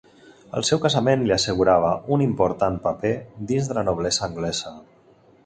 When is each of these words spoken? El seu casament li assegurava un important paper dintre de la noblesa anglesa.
El 0.59 0.63
seu 0.69 0.79
casament 0.85 1.25
li 1.27 1.33
assegurava 1.35 1.91
un 2.17 2.23
important 2.27 2.81
paper 2.87 3.13
dintre 3.53 3.71
de 3.71 3.79
la 3.81 3.87
noblesa 3.93 4.27
anglesa. 4.31 4.75